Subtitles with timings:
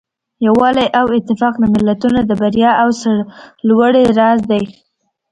[0.45, 4.63] یووالی او اتفاق د ملتونو د بریا او سرلوړۍ راز دی.